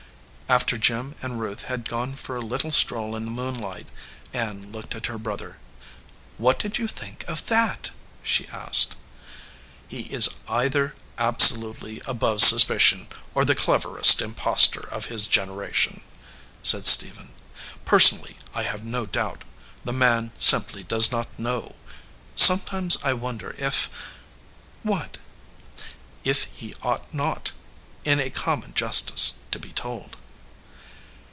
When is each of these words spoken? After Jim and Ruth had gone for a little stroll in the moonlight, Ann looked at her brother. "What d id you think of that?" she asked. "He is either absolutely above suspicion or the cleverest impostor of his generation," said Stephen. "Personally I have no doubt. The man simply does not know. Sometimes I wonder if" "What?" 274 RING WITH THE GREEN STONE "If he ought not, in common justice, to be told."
After 0.51 0.77
Jim 0.77 1.15
and 1.21 1.39
Ruth 1.39 1.61
had 1.61 1.85
gone 1.87 2.11
for 2.11 2.35
a 2.35 2.41
little 2.41 2.71
stroll 2.71 3.15
in 3.15 3.23
the 3.23 3.31
moonlight, 3.31 3.87
Ann 4.33 4.69
looked 4.69 4.93
at 4.95 5.05
her 5.05 5.17
brother. 5.17 5.59
"What 6.37 6.59
d 6.59 6.65
id 6.65 6.77
you 6.77 6.89
think 6.89 7.23
of 7.25 7.45
that?" 7.45 7.91
she 8.21 8.49
asked. 8.49 8.97
"He 9.87 10.01
is 10.11 10.27
either 10.49 10.93
absolutely 11.17 12.01
above 12.05 12.41
suspicion 12.43 13.07
or 13.33 13.45
the 13.45 13.55
cleverest 13.55 14.21
impostor 14.21 14.81
of 14.81 15.05
his 15.05 15.25
generation," 15.25 16.01
said 16.63 16.85
Stephen. 16.85 17.33
"Personally 17.85 18.35
I 18.53 18.63
have 18.63 18.83
no 18.83 19.05
doubt. 19.05 19.45
The 19.85 19.93
man 19.93 20.33
simply 20.37 20.83
does 20.83 21.13
not 21.13 21.39
know. 21.39 21.75
Sometimes 22.35 22.97
I 23.03 23.13
wonder 23.13 23.55
if" 23.57 23.89
"What?" 24.83 25.13
274 26.25 26.25
RING 26.25 26.25
WITH 26.25 26.25
THE 26.25 26.25
GREEN 26.25 26.33
STONE 26.33 26.33
"If 26.33 26.59
he 26.59 26.83
ought 26.85 27.13
not, 27.13 27.51
in 28.03 28.31
common 28.31 28.73
justice, 28.73 29.33
to 29.51 29.57
be 29.57 29.71
told." 29.71 30.17